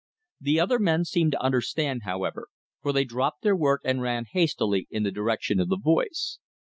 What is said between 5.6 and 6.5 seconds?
the voice.